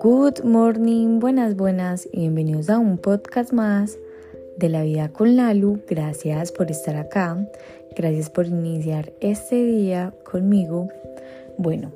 Good 0.00 0.42
morning, 0.42 1.20
buenas, 1.20 1.54
buenas 1.54 2.08
y 2.12 2.20
bienvenidos 2.20 2.70
a 2.70 2.78
un 2.78 2.98
podcast 2.98 3.52
más 3.52 3.96
de 4.56 4.68
la 4.68 4.82
vida 4.82 5.12
con 5.12 5.36
Lalu. 5.36 5.80
Gracias 5.88 6.50
por 6.50 6.70
estar 6.72 6.96
acá, 6.96 7.48
gracias 7.96 8.30
por 8.30 8.46
iniciar 8.46 9.12
este 9.20 9.64
día 9.64 10.12
conmigo. 10.24 10.88
Bueno, 11.56 11.92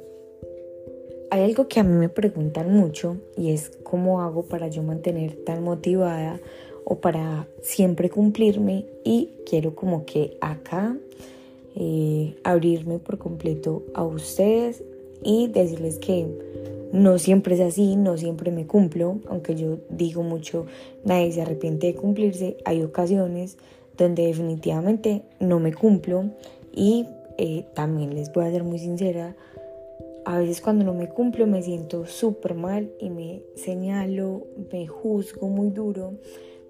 hay 1.31 1.43
algo 1.43 1.67
que 1.67 1.81
a 1.81 1.85
mí 1.85 1.99
me 1.99 2.09
preguntan 2.09 2.73
mucho 2.73 3.17
y 3.37 3.51
es 3.51 3.73
cómo 3.83 4.23
hago 4.23 4.45
para 4.45 4.69
yo 4.69 4.85
mantener 4.85 5.37
tan 5.45 5.65
motivada 5.65 6.39
o 6.85 7.01
para 7.01 7.49
siempre 7.61 8.09
cumplirme 8.09 8.87
y 9.05 9.31
quiero 9.45 9.75
como 9.75 10.07
que 10.07 10.37
acá 10.41 10.97
eh, 11.81 12.35
abrirme 12.43 12.99
por 12.99 13.19
completo 13.19 13.85
a 13.95 14.03
ustedes 14.03 14.83
y 15.23 15.47
decirles 15.47 15.99
que 15.99 16.27
no 16.93 17.19
siempre 17.19 17.55
es 17.55 17.61
así, 17.61 17.95
no 17.95 18.17
siempre 18.17 18.51
me 18.51 18.67
cumplo, 18.67 19.21
aunque 19.29 19.55
yo 19.55 19.79
digo 19.89 20.23
mucho, 20.23 20.67
nadie 21.05 21.31
se 21.31 21.43
arrepiente 21.43 21.87
de 21.87 21.95
cumplirse, 21.95 22.57
hay 22.65 22.83
ocasiones 22.83 23.59
donde 23.97 24.27
definitivamente 24.27 25.23
no 25.39 25.61
me 25.61 25.73
cumplo. 25.73 26.25
Y 26.73 27.07
eh, 27.37 27.65
también 27.75 28.15
les 28.15 28.33
voy 28.33 28.47
a 28.47 28.51
ser 28.51 28.65
muy 28.65 28.79
sincera, 28.79 29.37
a 30.25 30.39
veces 30.39 30.61
cuando 30.61 30.85
no 30.85 30.93
me 30.93 31.09
cumplo 31.09 31.47
me 31.47 31.63
siento 31.63 32.05
súper 32.07 32.55
mal 32.55 32.91
y 33.01 33.09
me 33.09 33.43
señalo, 33.55 34.47
me 34.73 34.87
juzgo 34.87 35.49
muy 35.49 35.71
duro. 35.71 36.15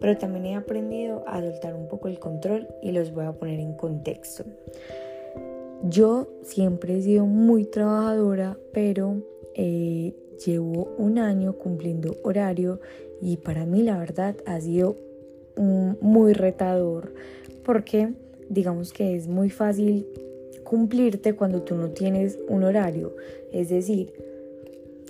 Pero 0.01 0.17
también 0.17 0.47
he 0.47 0.55
aprendido 0.55 1.25
a 1.27 1.41
soltar 1.41 1.75
un 1.75 1.89
poco 1.89 2.07
el 2.07 2.21
control 2.21 2.69
y 2.83 2.93
los 2.93 3.13
voy 3.13 3.25
a 3.25 3.33
poner 3.33 3.59
en 3.59 3.75
contexto. 3.75 4.45
Yo 5.85 6.29
siempre 6.43 6.99
he 6.99 7.03
sido 7.03 7.27
muy 7.27 7.65
trabajadora, 7.65 8.59
pero 8.73 9.23
eh, 9.55 10.15
llevo 10.45 10.95
un 10.99 11.19
año 11.19 11.55
cumpliendo 11.55 12.17
horario 12.25 12.81
y 13.21 13.37
para 13.37 13.65
mí 13.65 13.83
la 13.83 13.99
verdad 13.99 14.37
ha 14.47 14.61
sido 14.61 14.97
muy 16.01 16.35
retador 16.35 17.13
porque 17.65 18.15
digamos 18.49 18.93
que 18.93 19.17
es 19.17 19.27
muy 19.27 19.51
fácil 19.51 20.07
cumplirte 20.65 21.35
cuando 21.35 21.63
tú 21.63 21.75
no 21.75 21.91
tienes 21.91 22.39
un 22.49 22.63
horario. 22.63 23.15
Es 23.53 23.69
decir, 23.69 24.13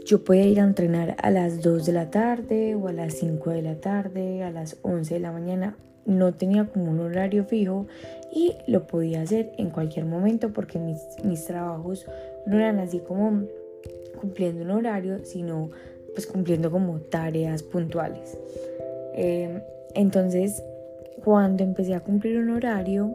yo 0.07 0.25
podía 0.25 0.47
ir 0.47 0.61
a 0.61 0.65
entrenar 0.65 1.17
a 1.21 1.31
las 1.31 1.61
2 1.61 1.87
de 1.87 1.93
la 1.93 2.11
tarde 2.11 2.75
o 2.75 2.89
a 2.89 2.93
las 2.93 3.15
5 3.15 3.51
de 3.51 3.63
la 3.63 3.81
tarde, 3.81 4.43
a 4.43 4.51
las 4.51 4.79
11 4.83 5.15
de 5.15 5.21
la 5.21 5.33
mañana. 5.33 5.77
No 6.09 6.35
tenía 6.35 6.65
como 6.65 6.91
un 6.91 6.99
horario 6.99 7.45
fijo 7.45 7.87
y 8.33 8.55
lo 8.67 8.89
podía 8.89 9.23
hacer 9.23 9.53
en 9.59 9.71
cualquier 9.71 10.07
momento 10.07 10.53
porque 10.53 10.81
mis, 10.81 10.99
mis 11.23 11.45
trabajos 11.45 12.05
no 12.47 12.57
eran 12.57 12.81
así 12.81 12.99
como 12.99 13.45
cumpliendo 14.21 14.65
un 14.65 14.71
horario, 14.73 15.25
sino 15.25 15.71
pues 16.15 16.27
cumpliendo 16.27 16.71
como 16.71 16.99
tareas 16.99 17.63
puntuales. 17.63 18.37
Em, 19.15 19.61
entonces, 19.95 20.63
cuando 21.25 21.63
empecé 21.63 21.95
a 21.95 22.01
cumplir 22.01 22.39
un 22.39 22.51
horario, 22.51 23.15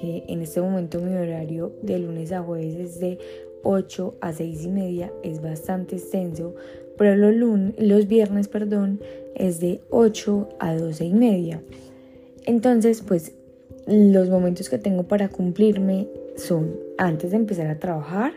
que 0.00 0.24
en 0.28 0.42
este 0.42 0.60
momento 0.60 0.98
mi 1.00 1.14
horario 1.14 1.72
de 1.82 1.98
lunes 1.98 2.32
a 2.32 2.42
jueves 2.42 2.74
es 2.74 3.00
de 3.00 3.18
8 3.62 4.16
a 4.20 4.32
6 4.32 4.64
y 4.64 4.68
media 4.68 5.12
es 5.22 5.40
bastante 5.40 5.96
extenso, 5.96 6.54
pero 6.98 7.16
los, 7.16 7.34
lunes, 7.34 7.74
los 7.78 8.06
viernes 8.06 8.48
perdón, 8.48 9.00
es 9.34 9.60
de 9.60 9.80
8 9.90 10.48
a 10.58 10.74
12 10.74 11.04
y 11.04 11.14
media. 11.14 11.62
Entonces, 12.44 13.02
pues 13.02 13.32
los 13.86 14.28
momentos 14.28 14.68
que 14.68 14.78
tengo 14.78 15.04
para 15.04 15.28
cumplirme 15.28 16.08
son 16.36 16.76
antes 16.98 17.30
de 17.30 17.36
empezar 17.36 17.66
a 17.68 17.78
trabajar, 17.78 18.32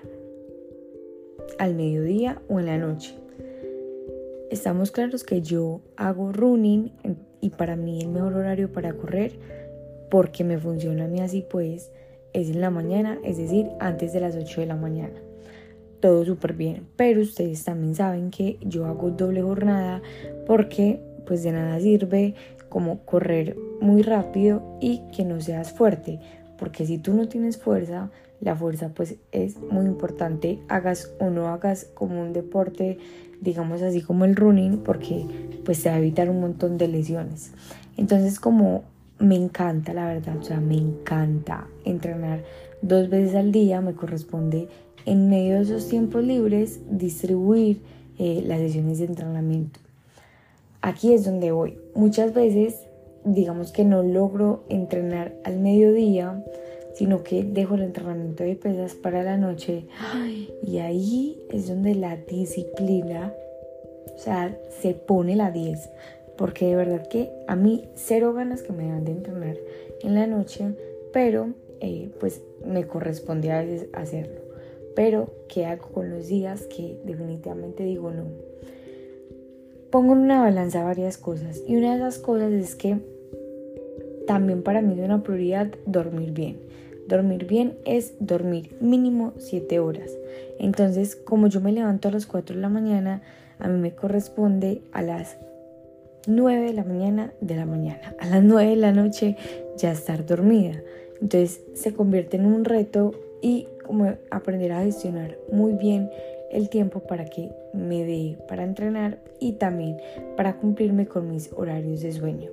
al 1.60 1.76
mediodía 1.76 2.42
o 2.48 2.60
en 2.60 2.66
la 2.66 2.78
noche. 2.78 3.16
Estamos 4.50 4.92
claros 4.92 5.24
que 5.24 5.42
yo 5.42 5.82
hago 5.96 6.32
running 6.32 6.92
y 7.42 7.50
para 7.50 7.76
mí 7.76 8.02
el 8.02 8.10
mejor 8.10 8.34
horario 8.34 8.72
para 8.72 8.94
correr, 8.94 9.34
porque 10.10 10.44
me 10.44 10.58
funciona 10.58 11.06
a 11.06 11.08
mí 11.08 11.20
así 11.20 11.44
pues, 11.50 11.92
es 12.34 12.50
en 12.50 12.62
la 12.62 12.70
mañana, 12.70 13.20
es 13.24 13.38
decir, 13.38 13.68
antes 13.80 14.14
de 14.14 14.20
las 14.20 14.36
8 14.36 14.62
de 14.62 14.68
la 14.68 14.76
mañana. 14.76 15.16
Todo 16.00 16.26
súper 16.26 16.54
bien, 16.54 16.88
pero 16.96 17.22
ustedes 17.22 17.64
también 17.64 17.96
saben 17.96 18.30
que 18.30 18.58
yo 18.62 18.86
hago 18.86 19.10
doble 19.10 19.42
jornada 19.42 20.02
porque 20.46 21.00
pues 21.26 21.44
de 21.44 21.52
nada 21.52 21.80
sirve 21.80 22.36
como 22.76 23.06
correr 23.06 23.56
muy 23.80 24.02
rápido 24.02 24.62
y 24.82 25.00
que 25.16 25.24
no 25.24 25.40
seas 25.40 25.72
fuerte, 25.72 26.20
porque 26.60 26.86
si 26.86 26.98
tú 26.98 27.14
no 27.14 27.30
tienes 27.30 27.58
fuerza, 27.58 28.12
la 28.42 28.54
fuerza 28.54 28.90
pues 28.90 29.16
es 29.32 29.58
muy 29.58 29.86
importante, 29.86 30.60
hagas 30.68 31.10
o 31.22 31.30
no 31.30 31.48
hagas 31.48 31.86
como 31.94 32.22
un 32.22 32.34
deporte, 32.34 32.98
digamos 33.40 33.82
así 33.82 34.02
como 34.02 34.26
el 34.26 34.36
running, 34.36 34.80
porque 34.80 35.26
pues 35.64 35.84
te 35.84 35.90
va 35.90 35.96
a 35.96 36.00
evitar 36.00 36.30
un 36.30 36.42
montón 36.42 36.78
de 36.78 36.90
lesiones. 36.90 37.52
Entonces 37.96 38.42
como 38.42 38.84
me 39.20 39.38
encanta, 39.38 39.94
la 39.94 40.08
verdad, 40.08 40.36
o 40.36 40.44
sea, 40.44 40.60
me 40.60 40.76
encanta 40.76 41.68
entrenar 41.86 42.44
dos 42.82 43.08
veces 43.08 43.36
al 43.36 43.54
día, 43.54 43.80
me 43.80 43.94
corresponde 43.94 44.68
en 45.06 45.30
medio 45.30 45.56
de 45.56 45.62
esos 45.62 45.88
tiempos 45.88 46.26
libres 46.26 46.82
distribuir 46.92 47.82
eh, 48.20 48.44
las 48.46 48.60
sesiones 48.60 48.98
de 48.98 49.06
entrenamiento. 49.06 49.85
Aquí 50.86 51.14
es 51.14 51.26
donde 51.26 51.52
voy. 51.52 51.80
Muchas 51.96 52.32
veces, 52.36 52.76
digamos 53.24 53.72
que 53.72 53.84
no 53.84 54.04
logro 54.04 54.66
entrenar 54.70 55.34
al 55.44 55.58
mediodía, 55.58 56.46
sino 56.94 57.24
que 57.24 57.44
dejo 57.44 57.74
el 57.74 57.82
entrenamiento 57.82 58.44
de 58.44 58.56
pesas 58.56 58.94
para 58.94 59.24
la 59.24 59.36
noche. 59.36 59.88
Y 60.62 60.78
ahí 60.78 61.42
es 61.50 61.68
donde 61.68 61.96
la 61.96 62.18
disciplina, 62.18 63.34
o 64.16 64.20
sea, 64.20 64.56
se 64.80 64.94
pone 64.94 65.36
la 65.36 65.50
10 65.50 65.90
porque 66.38 66.68
de 66.68 66.76
verdad 66.76 67.08
que 67.08 67.32
a 67.48 67.56
mí 67.56 67.90
cero 67.96 68.34
ganas 68.34 68.62
que 68.62 68.74
me 68.74 68.88
dan 68.88 69.06
de 69.06 69.14
entrenar 69.14 69.58
en 70.04 70.14
la 70.14 70.28
noche, 70.28 70.76
pero 71.12 71.50
eh, 71.80 72.12
pues 72.20 72.44
me 72.64 72.86
corresponde 72.86 73.52
a 73.52 73.64
veces 73.64 73.88
hacerlo. 73.94 74.42
Pero, 74.96 75.34
¿qué 75.50 75.66
hago 75.66 75.88
con 75.90 76.12
los 76.12 76.28
días 76.28 76.68
que 76.68 77.00
definitivamente 77.06 77.84
digo 77.84 78.12
no? 78.12 78.26
Pongo 79.96 80.12
en 80.12 80.20
una 80.20 80.42
balanza 80.42 80.84
varias 80.84 81.18
cosas 81.18 81.64
y 81.66 81.78
una 81.78 81.92
de 81.92 82.00
esas 82.00 82.18
cosas 82.18 82.52
es 82.52 82.76
que 82.76 82.98
también 84.28 84.62
para 84.62 84.82
mí 84.82 84.94
es 84.94 85.00
una 85.00 85.24
prioridad 85.24 85.68
dormir 85.86 86.34
bien. 86.34 86.60
Dormir 87.08 87.46
bien 87.46 87.78
es 87.86 88.14
dormir 88.20 88.76
mínimo 88.82 89.32
7 89.38 89.80
horas. 89.80 90.12
Entonces, 90.60 91.16
como 91.16 91.48
yo 91.48 91.62
me 91.62 91.72
levanto 91.72 92.10
a 92.10 92.12
las 92.12 92.26
4 92.26 92.58
de 92.58 92.62
la 92.62 92.68
mañana, 92.68 93.22
a 93.58 93.70
mí 93.70 93.80
me 93.80 93.96
corresponde 93.96 94.82
a 94.92 95.02
las 95.02 95.38
9 96.28 96.66
de 96.66 96.74
la 96.74 96.84
mañana 96.84 97.32
de 97.40 97.56
la 97.56 97.66
mañana. 97.66 98.14
A 98.20 98.28
las 98.28 98.44
9 98.44 98.72
de 98.72 98.76
la 98.76 98.92
noche 98.92 99.38
ya 99.78 99.94
estar 99.94 100.26
dormida. 100.26 100.74
Entonces 101.22 101.62
se 101.74 101.94
convierte 101.94 102.36
en 102.36 102.48
un 102.48 102.66
reto 102.66 103.14
y 103.42 103.70
como 103.86 104.14
aprender 104.30 104.74
a 104.74 104.84
gestionar 104.84 105.38
muy 105.54 105.72
bien 105.72 106.10
el 106.56 106.70
tiempo 106.70 107.02
para 107.02 107.26
que 107.26 107.52
me 107.74 108.06
dé 108.06 108.38
para 108.48 108.64
entrenar 108.64 109.20
y 109.40 109.54
también 109.54 109.98
para 110.38 110.58
cumplirme 110.58 111.06
con 111.06 111.30
mis 111.30 111.52
horarios 111.54 112.02
de 112.02 112.14
sueño. 112.14 112.50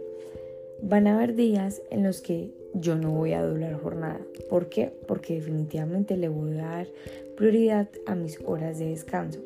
Van 0.83 1.07
a 1.07 1.15
haber 1.15 1.37
días 1.37 1.81
en 1.91 2.03
los 2.03 2.21
que 2.21 2.51
yo 2.75 2.97
no 2.97 3.13
voy 3.13 3.33
a 3.33 3.43
doblar 3.43 3.75
jornada. 3.75 4.21
¿Por 4.49 4.69
qué? 4.69 4.93
Porque 5.07 5.35
definitivamente 5.35 6.17
le 6.17 6.29
voy 6.29 6.59
a 6.59 6.63
dar 6.63 6.89
prioridad 7.37 7.89
a 8.07 8.15
mis 8.15 8.41
horas 8.45 8.79
de 8.79 8.87
descanso. 8.87 9.41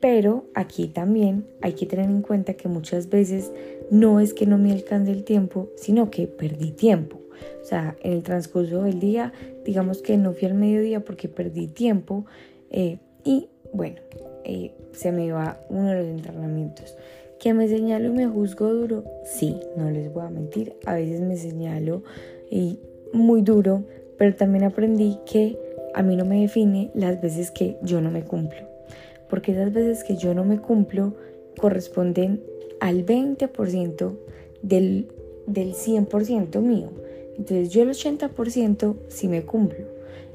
Pero 0.00 0.46
aquí 0.54 0.88
también 0.88 1.46
hay 1.60 1.74
que 1.74 1.86
tener 1.86 2.06
en 2.06 2.22
cuenta 2.22 2.54
que 2.54 2.68
muchas 2.68 3.08
veces 3.08 3.52
no 3.90 4.18
es 4.18 4.34
que 4.34 4.46
no 4.46 4.58
me 4.58 4.72
alcance 4.72 5.12
el 5.12 5.22
tiempo, 5.22 5.68
sino 5.76 6.10
que 6.10 6.26
perdí 6.26 6.72
tiempo. 6.72 7.20
O 7.62 7.64
sea, 7.64 7.96
en 8.02 8.14
el 8.14 8.22
transcurso 8.24 8.82
del 8.82 8.98
día, 8.98 9.32
digamos 9.64 10.02
que 10.02 10.16
no 10.16 10.32
fui 10.32 10.48
al 10.48 10.54
mediodía 10.54 11.04
porque 11.04 11.28
perdí 11.28 11.68
tiempo 11.68 12.26
eh, 12.70 12.98
y 13.24 13.48
bueno, 13.72 13.96
eh, 14.44 14.72
se 14.92 15.12
me 15.12 15.30
va 15.32 15.60
uno 15.68 15.88
de 15.88 15.98
los 15.98 16.06
entrenamientos. 16.06 16.96
¿Que 17.38 17.54
me 17.54 17.68
señalo 17.68 18.08
y 18.08 18.12
me 18.12 18.26
juzgo 18.28 18.72
duro? 18.72 19.04
Sí, 19.24 19.58
no 19.76 19.90
les 19.90 20.12
voy 20.12 20.24
a 20.24 20.30
mentir. 20.30 20.74
A 20.86 20.94
veces 20.94 21.20
me 21.20 21.36
señalo 21.36 22.02
y 22.50 22.78
muy 23.12 23.42
duro, 23.42 23.82
pero 24.16 24.34
también 24.36 24.64
aprendí 24.64 25.18
que 25.26 25.58
a 25.94 26.02
mí 26.02 26.16
no 26.16 26.24
me 26.24 26.40
define 26.40 26.90
las 26.94 27.20
veces 27.20 27.50
que 27.50 27.76
yo 27.82 28.00
no 28.00 28.10
me 28.10 28.22
cumplo 28.22 28.72
porque 29.32 29.52
esas 29.52 29.72
veces 29.72 30.04
que 30.04 30.18
yo 30.18 30.34
no 30.34 30.44
me 30.44 30.58
cumplo 30.58 31.14
corresponden 31.58 32.42
al 32.80 33.06
20% 33.06 34.12
del, 34.60 35.08
del 35.46 35.72
100% 35.72 36.60
mío. 36.60 36.90
Entonces 37.38 37.70
yo 37.70 37.80
el 37.80 37.88
80% 37.88 38.94
sí 39.08 39.28
me 39.28 39.40
cumplo, 39.44 39.86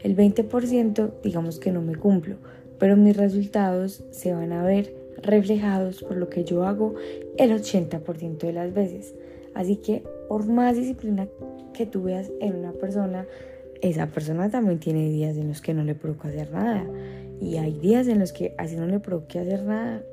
el 0.01 0.15
20% 0.15 1.11
digamos 1.21 1.59
que 1.59 1.71
no 1.71 1.83
me 1.83 1.95
cumplo, 1.95 2.37
pero 2.79 2.97
mis 2.97 3.15
resultados 3.15 4.03
se 4.11 4.33
van 4.33 4.51
a 4.51 4.63
ver 4.63 4.93
reflejados 5.21 6.03
por 6.03 6.17
lo 6.17 6.29
que 6.29 6.43
yo 6.43 6.65
hago 6.65 6.95
el 7.37 7.51
80% 7.51 8.37
de 8.37 8.53
las 8.53 8.73
veces. 8.73 9.15
Así 9.53 9.77
que 9.77 10.03
por 10.27 10.45
más 10.47 10.75
disciplina 10.75 11.27
que 11.73 11.85
tú 11.85 12.03
veas 12.03 12.31
en 12.39 12.55
una 12.55 12.73
persona, 12.73 13.25
esa 13.81 14.07
persona 14.07 14.49
también 14.49 14.79
tiene 14.79 15.09
días 15.09 15.37
en 15.37 15.47
los 15.47 15.61
que 15.61 15.73
no 15.73 15.83
le 15.83 15.95
provoca 15.95 16.29
hacer 16.29 16.51
nada. 16.51 16.85
Y 17.39 17.57
hay 17.57 17.73
días 17.73 18.07
en 18.07 18.19
los 18.19 18.33
que 18.33 18.53
así 18.57 18.75
no 18.75 18.87
le 18.87 18.99
provoca 18.99 19.41
hacer 19.41 19.63
nada, 19.63 20.03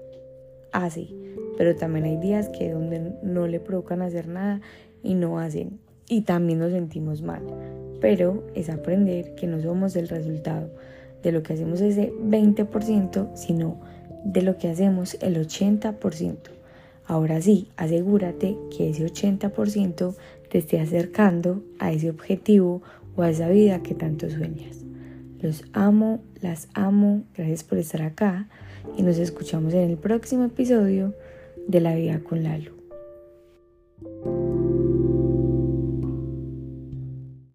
hace. 0.72 1.08
Pero 1.56 1.74
también 1.76 2.04
hay 2.04 2.16
días 2.16 2.48
que 2.48 2.72
donde 2.72 3.12
no 3.22 3.46
le 3.46 3.60
provocan 3.60 4.02
hacer 4.02 4.28
nada 4.28 4.60
y 5.02 5.14
no 5.14 5.38
hacen. 5.38 5.78
Y 6.08 6.22
también 6.22 6.58
nos 6.58 6.72
sentimos 6.72 7.22
mal. 7.22 7.42
Pero 8.00 8.46
es 8.54 8.68
aprender 8.68 9.34
que 9.34 9.46
no 9.46 9.60
somos 9.62 9.96
el 9.96 10.08
resultado 10.08 10.70
de 11.24 11.32
lo 11.32 11.42
que 11.42 11.54
hacemos 11.54 11.80
ese 11.80 12.12
20%, 12.12 13.34
sino 13.34 13.80
de 14.24 14.42
lo 14.42 14.56
que 14.58 14.68
hacemos 14.68 15.16
el 15.20 15.36
80%. 15.36 16.36
Ahora 17.06 17.40
sí, 17.40 17.68
asegúrate 17.76 18.56
que 18.74 18.90
ese 18.90 19.04
80% 19.04 20.14
te 20.50 20.58
esté 20.58 20.80
acercando 20.80 21.64
a 21.78 21.92
ese 21.92 22.10
objetivo 22.10 22.82
o 23.16 23.22
a 23.22 23.30
esa 23.30 23.48
vida 23.48 23.82
que 23.82 23.94
tanto 23.94 24.30
sueñas. 24.30 24.84
Los 25.40 25.64
amo, 25.72 26.20
las 26.40 26.68
amo, 26.74 27.24
gracias 27.36 27.64
por 27.64 27.78
estar 27.78 28.02
acá 28.02 28.48
y 28.96 29.02
nos 29.02 29.18
escuchamos 29.18 29.74
en 29.74 29.90
el 29.90 29.96
próximo 29.96 30.44
episodio 30.44 31.14
de 31.66 31.80
La 31.80 31.94
vida 31.94 32.20
con 32.20 32.42
Lalo. 32.42 32.83